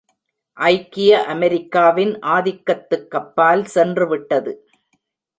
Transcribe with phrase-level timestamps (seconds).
[0.57, 4.53] ஐக்கிய அமெரிக்காவின் ஆதிக்கத்துக்கப்பால் சென்றுவிட்டது.